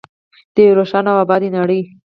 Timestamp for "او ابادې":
1.13-1.49